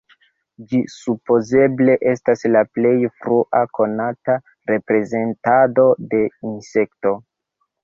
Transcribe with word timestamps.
Ĝi 0.69 0.77
supozeble 0.93 1.97
estas 2.13 2.41
la 2.55 2.63
plej 2.79 2.95
frua 3.19 3.61
konata 3.81 4.39
reprezentado 4.73 5.89
de 6.17 6.25
insekto. 6.51 7.17